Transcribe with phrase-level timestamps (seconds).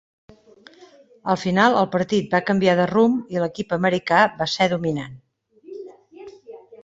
[1.33, 5.13] Al final el partit va canviar de rumb i l"equip americà va ser dominant.